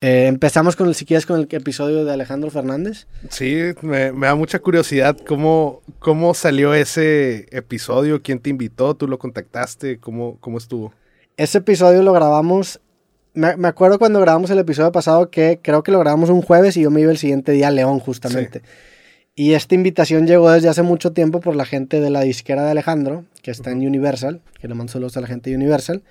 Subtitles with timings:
[0.00, 3.08] Eh, empezamos con el, si quieres, con el episodio de Alejandro Fernández.
[3.30, 9.18] Sí, me, da mucha curiosidad cómo, cómo salió ese episodio, quién te invitó, tú lo
[9.18, 10.92] contactaste, cómo, cómo estuvo.
[11.36, 12.80] Ese episodio lo grabamos,
[13.34, 16.82] me, acuerdo cuando grabamos el episodio pasado que creo que lo grabamos un jueves y
[16.82, 18.62] yo me iba el siguiente día a León justamente.
[19.34, 22.72] Y esta invitación llegó desde hace mucho tiempo por la gente de la disquera de
[22.72, 26.02] Alejandro, que está en Universal, que le mando saludos a la gente de Universal.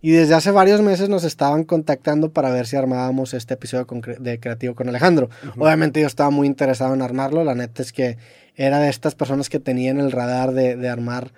[0.00, 3.86] Y desde hace varios meses nos estaban contactando para ver si armábamos este episodio
[4.18, 5.30] de Creativo con Alejandro.
[5.58, 7.44] Obviamente yo estaba muy interesado en armarlo.
[7.44, 8.18] La neta es que
[8.54, 11.32] era de estas personas que tenían el radar de, de armar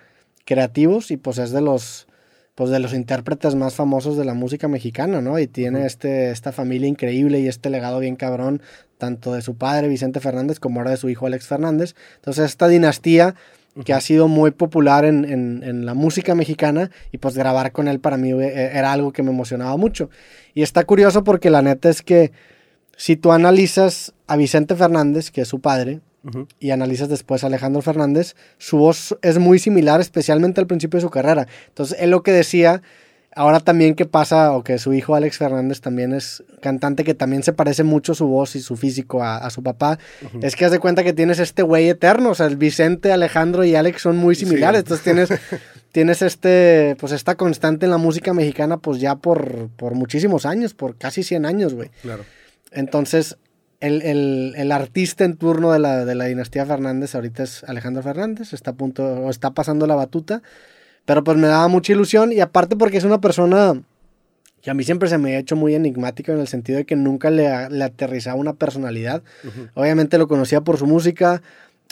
[0.45, 2.07] creativos y pues es de los
[2.55, 5.39] pues de los intérpretes más famosos de la música mexicana, ¿no?
[5.39, 8.62] Y tiene este, esta familia increíble y este legado bien cabrón,
[8.98, 11.95] tanto de su padre Vicente Fernández como ahora de su hijo Alex Fernández.
[12.17, 13.37] Entonces esta dinastía
[13.85, 18.01] que ha sido muy popular en, en, la música mexicana y pues grabar con él
[18.01, 20.11] para mí eh, era algo que me emocionaba mucho.
[20.55, 22.33] Y está curioso porque la neta es que
[22.97, 26.01] si tú analizas a Vicente Fernández, que es su padre,
[26.59, 31.03] y analizas después a Alejandro Fernández, su voz es muy similar, especialmente al principio de
[31.03, 31.47] su carrera.
[31.69, 32.83] Entonces, él lo que decía,
[33.39, 37.45] ahora también que pasa, o que su hijo Alex Fernández también es cantante, que también
[37.45, 40.00] se parece mucho su voz y su físico a, su papá,
[40.42, 43.64] es que haz de cuenta que tienes este güey eterno, o sea, el Vicente, Alejandro
[43.64, 45.28] y Alex son muy similares, entonces tienes...
[45.92, 50.75] tienes este, pues esta constante en la música mexicana, pues ya por, por muchísimos años,
[50.75, 51.91] por casi 100 años, güey.
[52.02, 52.25] Claro.
[52.73, 53.39] Entonces,
[53.80, 58.73] el, artista en turno de la, de la, dinastía Fernández ahorita es Alejandro Fernández, está
[58.73, 60.42] a punto, o está pasando la batuta,
[61.09, 63.81] pero pues me daba mucha ilusión y aparte porque es una persona
[64.61, 66.97] que a mí siempre se me ha hecho muy enigmático en el sentido de que
[66.97, 69.23] nunca le, le aterrizaba una personalidad.
[69.73, 71.41] Obviamente lo conocía por su música,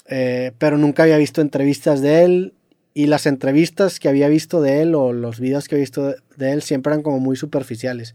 [0.06, 2.53] eh, pero nunca había visto entrevistas de él,
[2.97, 6.52] y las entrevistas que había visto de él o los videos que he visto de
[6.52, 8.14] él siempre eran como muy superficiales.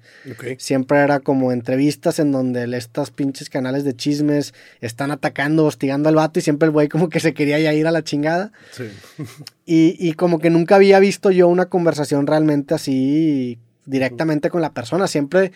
[0.57, 6.15] Siempre era como entrevistas en donde estas pinches canales de chismes están atacando, hostigando al
[6.15, 8.53] vato y siempre el güey como que se quería ya ir a la chingada.
[8.71, 8.85] Sí.
[9.67, 14.73] y, y como que nunca había visto yo una conversación realmente así directamente con la
[14.73, 15.07] persona.
[15.07, 15.51] Siempre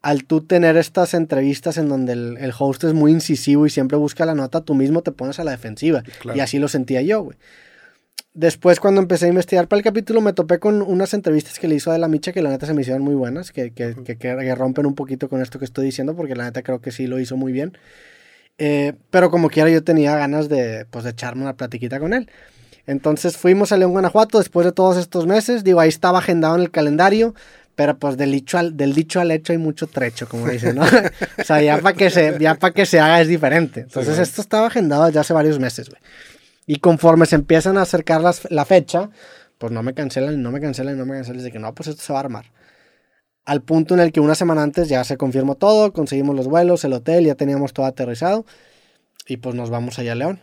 [0.00, 4.24] al tú tener estas entrevistas en donde el, host es muy incisivo y siempre busca
[4.24, 6.02] la nota, tú mismo te pones a la defensiva.
[6.34, 7.36] Y así lo sentía yo, güey
[8.34, 11.76] después cuando empecé a investigar para el capítulo me topé con unas entrevistas que le
[11.76, 14.54] hizo a la Micha que la neta se me hicieron muy buenas, que, que, que,
[14.54, 17.18] rompen un poquito con esto que estoy diciendo porque la neta creo que sí lo
[17.20, 17.78] hizo muy bien.
[18.58, 22.28] Eh, pero como quiera yo tenía ganas de, pues, de echarme una platiquita con él.
[22.86, 25.64] Entonces fuimos a León, Guanajuato después de todos estos meses.
[25.64, 27.34] Digo, ahí estaba agendado en el calendario,
[27.74, 30.82] pero pues del dicho al, del dicho al hecho hay mucho trecho, como dicen, ¿no?
[31.38, 33.80] o sea, ya para que, se, ya que se haga es diferente.
[33.80, 36.00] Entonces esto estaba agendado ya hace varios meses, güey.
[36.66, 39.10] Y conforme se empiezan a acercar la fecha,
[39.58, 41.42] pues no me cancelan, no me cancelan, no me cancelan.
[41.42, 42.46] De que no, pues esto se va a armar.
[43.44, 46.84] Al punto en el que una semana antes ya se confirmó todo, conseguimos los vuelos,
[46.84, 48.46] el hotel, ya teníamos todo aterrizado.
[49.26, 50.40] Y pues nos vamos allá a León.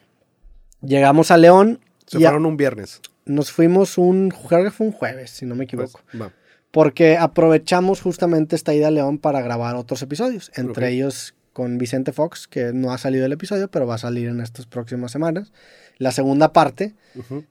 [0.82, 1.80] Llegamos a León.
[2.06, 3.02] Se fueron un viernes.
[3.26, 6.02] Nos fuimos un, creo que fue un jueves, si no me equivoco.
[6.12, 6.32] Pues,
[6.72, 10.52] Porque aprovechamos justamente esta ida a León para grabar otros episodios.
[10.56, 14.29] Entre ellos con Vicente Fox, que no ha salido el episodio, pero va a salir
[14.29, 15.51] en estas próximas semanas.
[15.97, 16.94] La segunda parte,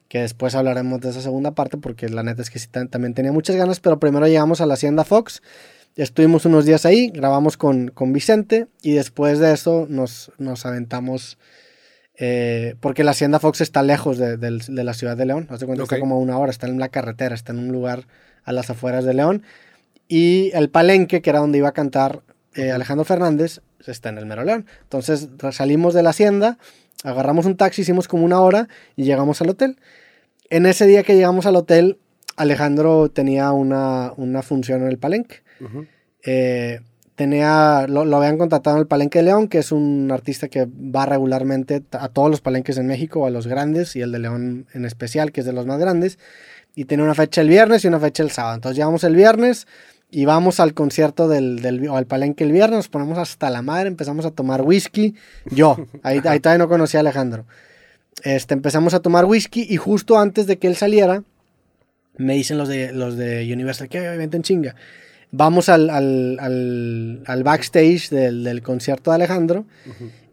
[0.09, 3.33] que después hablaremos de esa segunda parte porque la neta es que sí también tenía
[3.33, 5.43] muchas ganas, pero primero llegamos a la Hacienda Fox,
[5.97, 11.39] estuvimos unos días ahí, grabamos con, con Vicente y después de eso nos, nos aventamos,
[12.17, 14.37] eh, porque la Hacienda Fox está lejos de,
[14.69, 17.53] la ciudad de León, hace cuenta está como una hora, está en la carretera, está
[17.53, 18.07] en un lugar
[18.45, 19.43] a las afueras de León.
[20.09, 22.23] Y el palenque, que era donde iba a cantar
[22.55, 24.67] eh, Alejandro Fernández, está en el Mero León.
[24.83, 26.59] Entonces salimos de la hacienda,
[27.05, 29.79] agarramos un taxi, hicimos como una hora y llegamos al hotel.
[30.49, 31.99] En ese día que llegamos al hotel,
[32.37, 34.13] Alejandro tenía una,
[34.43, 35.43] función en el palenque.
[36.25, 36.81] Eh,
[37.21, 41.05] tenía, lo, habían contratado en el Palenque de León, que es un artista que va
[41.05, 44.87] regularmente a todos los palenques en México, a los grandes, y el de León en
[44.87, 46.19] especial, que es de los más grandes.
[46.75, 48.55] Y tiene una fecha el viernes y una fecha el sábado.
[48.55, 49.67] Entonces llegamos el viernes,
[50.11, 53.63] y vamos al concierto del, del, o al palenque el viernes, nos ponemos hasta la
[53.63, 55.15] madre, empezamos a tomar whisky.
[55.51, 57.47] Yo, ahí, ahí todavía no conocía a Alejandro.
[58.23, 61.23] Este, empezamos a tomar whisky y justo antes de que él saliera,
[62.17, 64.75] me dicen los de, los de Universal que obviamente en chinga.
[65.33, 69.65] Vamos al, al, al, al backstage del, del, concierto de Alejandro.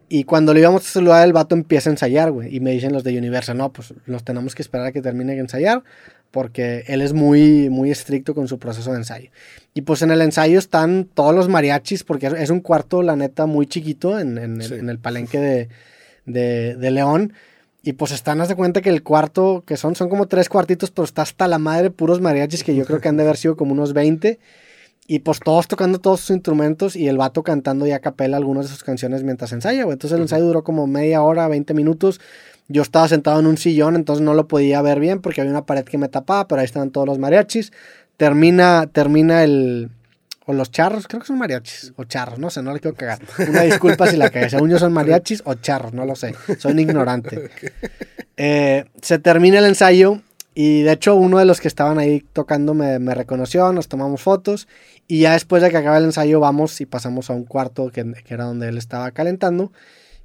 [0.08, 2.54] Y cuando le íbamos a saludar, el vato empieza a ensayar, güey.
[2.54, 5.34] Y me dicen los de Universal, no, pues nos tenemos que esperar a que termine
[5.34, 5.82] de ensayar
[6.30, 9.30] porque él es muy, muy estricto con su proceso de ensayo.
[9.74, 13.46] Y pues en el ensayo están todos los mariachis, porque es un cuarto, la neta,
[13.46, 17.32] muy chiquito en, el, palenque de, de, León.
[17.82, 20.90] Y pues están, haz de cuenta que el cuarto, que son, son como tres cuartitos,
[20.90, 23.56] pero está hasta la madre puros mariachis, que yo creo que han de haber sido
[23.56, 24.38] como unos 20.
[25.10, 28.66] Y pues todos tocando todos sus instrumentos y el vato cantando ya a capela algunas
[28.66, 29.94] de sus canciones mientras ensaya, güey.
[29.94, 32.20] Entonces el ensayo duró como media hora, 20 minutos.
[32.68, 35.64] Yo estaba sentado en un sillón, entonces no lo podía ver bien porque había una
[35.64, 37.72] pared que me tapaba, pero ahí estaban todos los mariachis.
[38.18, 39.88] Termina, termina el,
[40.44, 43.20] o los charros, creo que son mariachis, o charros, no sé, no le quiero cagar.
[43.48, 44.50] Una disculpa si la cagué.
[44.50, 46.34] Según yo son mariachis o charros, no lo sé.
[46.58, 47.50] Soy un ignorante.
[48.40, 50.22] Eh, se termina el ensayo
[50.60, 54.22] y de hecho uno de los que estaban ahí tocando me, me, reconoció, nos tomamos
[54.22, 54.66] fotos
[55.06, 58.04] y ya después de que acaba el ensayo vamos y pasamos a un cuarto que,
[58.24, 59.70] que era donde él estaba calentando.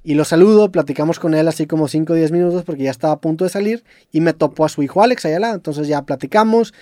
[0.02, 3.12] Y lo saludo, platicamos con él así como 5 o 10 minutos porque ya estaba
[3.12, 5.54] a punto de salir y me topó a su hijo Alex allá lado.
[5.54, 6.74] Entonces ya platicamos.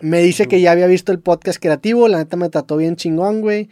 [0.00, 3.40] Me dice que ya había visto el podcast creativo, la neta me trató bien chingón,
[3.40, 3.70] güey.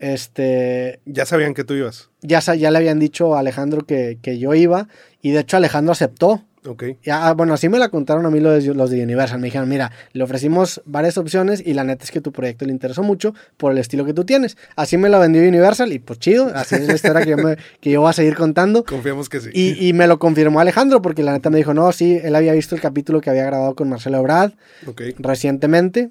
[0.00, 0.98] Este.
[1.04, 2.10] Ya sabían que tú ibas.
[2.20, 4.88] Ya, ya le habían dicho a Alejandro que, que yo iba.
[5.22, 6.42] Y de hecho Alejandro aceptó.
[6.66, 6.84] Ok.
[7.02, 9.38] Ya, ah, bueno, así me la contaron a mí los, los de Universal.
[9.38, 12.72] Me dijeron, mira, le ofrecimos varias opciones y la neta es que tu proyecto le
[12.72, 14.56] interesó mucho por el estilo que tú tienes.
[14.74, 17.56] Así me la vendió Universal y pues chido, así es la historia que yo, me,
[17.80, 18.84] que yo voy a seguir contando.
[18.84, 19.50] Confiamos que sí.
[19.52, 22.52] Y, y, me lo confirmó Alejandro porque la neta me dijo, no, sí, él había
[22.52, 24.52] visto el capítulo que había grabado con Marcelo Brad
[24.86, 25.14] okay.
[25.18, 26.10] recientemente.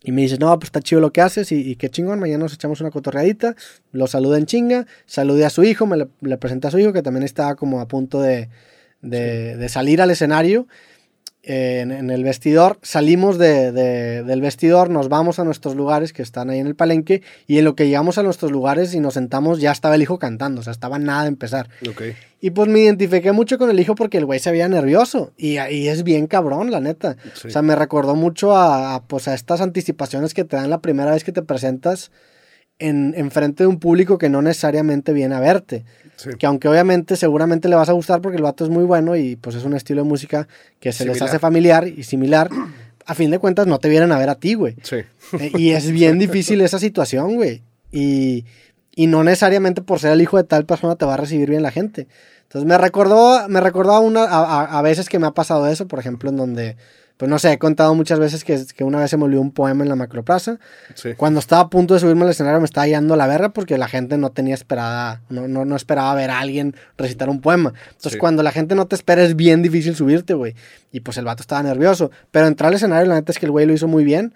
[0.00, 2.44] Y me dice, no, pues está chido lo que haces y, y, qué chingón, mañana
[2.44, 3.56] nos echamos una cotorreadita.
[3.90, 6.92] Lo saluda en chinga, saludé a su hijo, me le, le presenté a su hijo
[6.92, 8.48] que también estaba como a punto de
[9.02, 9.58] de, sí.
[9.58, 10.66] de salir al escenario
[11.44, 12.78] eh, en, en, el vestidor.
[12.82, 16.74] Salimos de, de, del vestidor, nos vamos a nuestros lugares que están ahí en el
[16.74, 20.02] palenque y en lo que llegamos a nuestros lugares y nos sentamos ya estaba el
[20.02, 21.70] hijo cantando, o sea, estaba nada de empezar.
[21.88, 22.16] Okay.
[22.40, 25.58] Y pues me identifiqué mucho con el hijo porque el güey se veía nervioso y,
[25.58, 27.16] y, es bien cabrón, la neta.
[27.34, 27.48] Sí.
[27.48, 30.82] O sea, me recordó mucho a, a, pues, a estas anticipaciones que te dan la
[30.82, 32.10] primera vez que te presentas
[32.78, 35.84] en, en frente de un público que no necesariamente viene a verte.
[36.16, 36.30] Sí.
[36.38, 39.36] Que aunque obviamente seguramente le vas a gustar porque el vato es muy bueno y
[39.36, 40.48] pues es un estilo de música
[40.80, 41.14] que se similar.
[41.14, 42.50] les hace familiar y similar,
[43.06, 44.76] a fin de cuentas no te vienen a ver a ti, güey.
[44.82, 44.96] Sí.
[45.38, 47.62] Eh, y es bien difícil esa situación, güey.
[47.92, 48.44] Y,
[48.94, 51.62] y no necesariamente por ser el hijo de tal persona te va a recibir bien
[51.62, 52.08] la gente.
[52.42, 55.86] Entonces me recordó, me recordó a, una, a, a veces que me ha pasado eso,
[55.86, 56.76] por ejemplo, en donde
[57.18, 59.50] pues no sé, he contado muchas veces que, que una vez se me olvidó un
[59.50, 60.58] poema en la macroplaza.
[60.94, 61.10] Sí.
[61.16, 63.88] Cuando estaba a punto de subirme al escenario me estaba yendo la verga porque la
[63.88, 67.74] gente no tenía esperada, no, no, no esperaba ver a alguien recitar un poema.
[67.88, 68.18] Entonces Sí.
[68.18, 70.54] cuando la gente no te espera es bien difícil subirte, güey.
[70.92, 72.10] Y pues el vato estaba nervioso.
[72.30, 74.32] Pero entrar al escenario, la neta es que el güey lo hizo muy bien.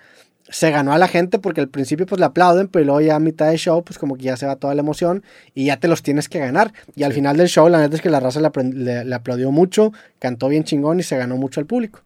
[0.50, 3.20] Se ganó a la gente porque al principio pues le aplauden, pero luego ya a
[3.20, 5.22] mitad de show pues como que ya se va toda la emoción
[5.54, 6.72] y ya te los tienes que ganar.
[6.96, 7.16] Y al Sí.
[7.16, 10.64] final del show la neta es que la raza le- le aplaudió mucho, cantó bien
[10.64, 12.00] chingón y se ganó mucho al público.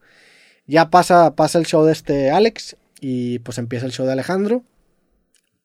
[0.67, 4.63] Ya pasa, pasa el show de este Alex y pues empieza el show de Alejandro.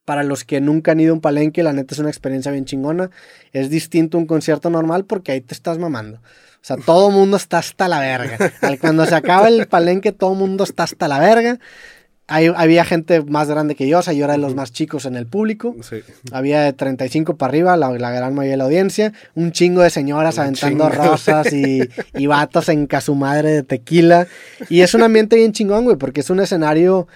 [0.06, 2.65] Para los que nunca han ido a un palenque, la neta es una experiencia bien
[2.65, 3.09] chingona.
[3.53, 6.18] Es distinto a un concierto normal porque ahí te estás mamando.
[6.18, 8.38] O sea, todo mundo está hasta la verga.
[8.81, 11.59] Cuando se acaba el palenque, todo mundo está hasta la verga.
[12.31, 15.06] Hay- había gente más grande que yo, o sea, yo era de los más chicos
[15.06, 15.75] en el público.
[15.81, 15.98] Sí.
[16.31, 19.13] Había de 35 para arriba, la, la gran mayoría de la audiencia.
[19.36, 21.04] Un chingo de señoras Un aventando chingo.
[21.04, 21.81] rosas y,
[22.16, 24.28] y vatos en su madre de tequila.
[24.69, 27.07] Y es un ambiente bien chingón, güey, porque es un escenario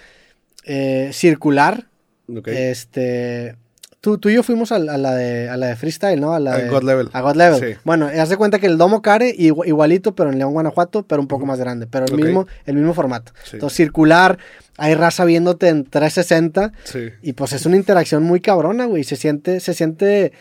[0.66, 1.86] eh, circular.
[2.28, 2.48] Ok.
[2.48, 3.56] Este.
[4.06, 6.34] Tú, tú y yo fuimos a, a la de, a la de freestyle, ¿no?
[6.36, 7.10] A la A de, God Level.
[7.12, 7.60] A God Level.
[7.60, 7.80] Sí.
[7.84, 11.24] Bueno, haz de cuenta que el domo care igu- igualito, pero en León, Guanajuato, pero
[11.24, 11.88] un poco más grande.
[11.88, 13.32] Pero el, mismo, el mismo formato.
[13.44, 13.56] Sí.
[13.56, 14.38] Entonces, circular,
[14.78, 16.72] hay raza viéndote en 360.
[16.84, 17.10] Sí.
[17.24, 19.04] Y pues es una interacción muy cabrona, güey.
[19.04, 20.34] Se siente, se siente,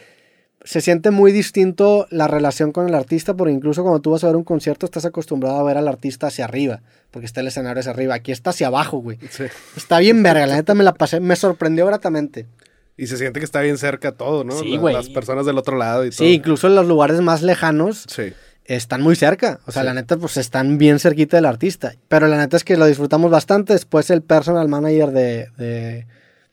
[0.62, 4.26] se siente muy distinto la relación con el artista, porque incluso cuando tú vas a
[4.26, 7.80] ver un concierto estás acostumbrado a ver al artista hacia arriba, porque está el escenario
[7.80, 8.14] hacia arriba.
[8.14, 9.18] Aquí está hacia abajo, güey.
[9.30, 9.44] Sí.
[9.74, 12.46] Está bien verga, la neta me la pasé, me sorprendió gratamente.
[12.96, 14.58] Y se siente que está bien cerca todo, ¿no?
[14.58, 14.94] Sí, La- güey.
[14.94, 16.18] Las personas del otro lado y todo.
[16.18, 18.32] Sí, incluso en los lugares más lejanos Sí.
[18.64, 19.58] están muy cerca.
[19.66, 19.86] O sea, Sí.
[19.86, 21.94] la neta, pues están bien cerquita del artista.
[22.08, 23.72] Pero la neta es que lo disfrutamos bastante.
[23.72, 26.06] Después el personal manager de, de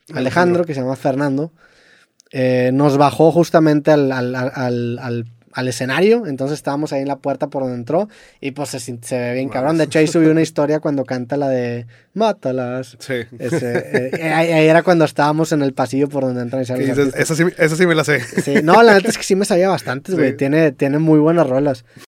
[0.09, 0.65] Alejandro, Alejandro.
[0.65, 1.51] que se llama Fernando,
[2.31, 6.25] eh, nos bajó justamente al, al, al, al, al escenario.
[6.25, 8.09] Entonces estábamos ahí en la puerta por donde entró.
[8.39, 9.53] Y pues se, se ve bien Wow.
[9.53, 9.77] cabrón.
[9.77, 12.97] De hecho, ahí subí una historia cuando canta la de Mátalas.
[12.99, 13.15] Sí.
[13.39, 17.13] Ese, eh, ahí, ahí era cuando estábamos en el pasillo por donde entran y dices,
[17.15, 18.19] esa sí, esa sí me la sé.
[18.19, 20.31] Sí, no, la neta es que sí me sabía bastantes, güey.
[20.31, 20.37] Sí.
[20.37, 21.85] Tiene, tiene muy buenas rolas.